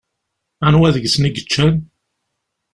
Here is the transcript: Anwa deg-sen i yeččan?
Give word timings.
Anwa 0.67 0.89
deg-sen 0.95 1.27
i 1.29 1.31
yeččan? 1.31 1.75